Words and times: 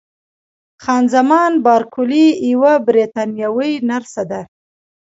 خان 0.83 1.03
زمان 1.13 1.51
بارکلي 1.65 2.25
یوه 2.51 2.73
بریتانوۍ 2.87 3.73
نرسه 3.89 4.23
ده. 4.29 4.41